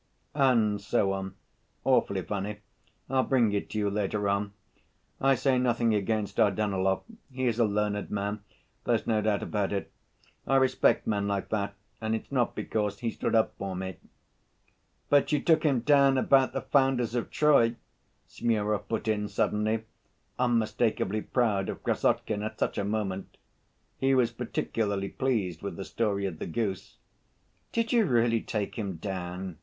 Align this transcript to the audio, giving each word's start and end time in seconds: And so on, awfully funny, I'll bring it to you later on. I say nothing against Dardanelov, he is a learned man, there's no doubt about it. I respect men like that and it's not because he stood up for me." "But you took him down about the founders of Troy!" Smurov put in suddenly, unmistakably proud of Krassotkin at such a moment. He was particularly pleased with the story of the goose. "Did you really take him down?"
And 0.33 0.81
so 0.81 1.11
on, 1.13 1.35
awfully 1.85 2.23
funny, 2.23 2.61
I'll 3.07 3.21
bring 3.21 3.53
it 3.53 3.69
to 3.69 3.77
you 3.77 3.87
later 3.87 4.27
on. 4.29 4.51
I 5.21 5.35
say 5.35 5.59
nothing 5.59 5.93
against 5.93 6.37
Dardanelov, 6.37 7.03
he 7.31 7.45
is 7.45 7.59
a 7.59 7.65
learned 7.65 8.09
man, 8.09 8.39
there's 8.83 9.05
no 9.05 9.21
doubt 9.21 9.43
about 9.43 9.71
it. 9.71 9.91
I 10.47 10.55
respect 10.55 11.05
men 11.05 11.27
like 11.27 11.49
that 11.49 11.75
and 12.01 12.15
it's 12.15 12.31
not 12.31 12.55
because 12.55 13.01
he 13.01 13.11
stood 13.11 13.35
up 13.35 13.53
for 13.59 13.75
me." 13.75 13.97
"But 15.09 15.31
you 15.31 15.39
took 15.39 15.61
him 15.61 15.81
down 15.81 16.17
about 16.17 16.53
the 16.53 16.61
founders 16.61 17.13
of 17.13 17.29
Troy!" 17.29 17.75
Smurov 18.27 18.87
put 18.87 19.07
in 19.07 19.27
suddenly, 19.27 19.83
unmistakably 20.39 21.21
proud 21.21 21.69
of 21.69 21.83
Krassotkin 21.83 22.41
at 22.41 22.57
such 22.57 22.79
a 22.79 22.83
moment. 22.83 23.37
He 23.99 24.15
was 24.15 24.31
particularly 24.31 25.09
pleased 25.09 25.61
with 25.61 25.75
the 25.75 25.85
story 25.85 26.25
of 26.25 26.39
the 26.39 26.47
goose. 26.47 26.97
"Did 27.71 27.93
you 27.93 28.05
really 28.05 28.41
take 28.41 28.79
him 28.79 28.95
down?" 28.95 29.59